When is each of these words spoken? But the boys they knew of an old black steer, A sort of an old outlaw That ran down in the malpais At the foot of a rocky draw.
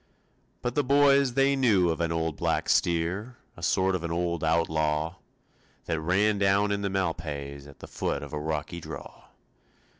But 0.63 0.73
the 0.73 0.83
boys 0.83 1.35
they 1.35 1.55
knew 1.55 1.89
of 1.91 2.01
an 2.01 2.11
old 2.11 2.35
black 2.35 2.69
steer, 2.69 3.37
A 3.55 3.61
sort 3.61 3.93
of 3.93 4.03
an 4.03 4.09
old 4.09 4.43
outlaw 4.43 5.17
That 5.85 6.01
ran 6.01 6.39
down 6.39 6.71
in 6.71 6.81
the 6.81 6.89
malpais 6.89 7.67
At 7.67 7.81
the 7.81 7.87
foot 7.87 8.23
of 8.23 8.33
a 8.33 8.39
rocky 8.39 8.81
draw. 8.81 9.25